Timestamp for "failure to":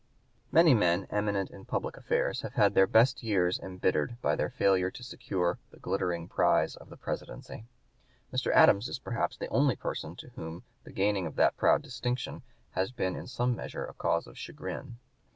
4.49-5.03